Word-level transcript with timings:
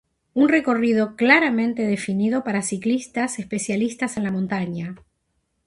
Un 0.33 0.49
recorrido 0.49 1.15
claramente 1.15 1.85
definido 1.85 2.43
para 2.43 2.63
ciclistas 2.63 3.37
especialistas 3.37 4.17
en 4.17 4.23
la 4.23 4.31
montaña. 4.31 4.95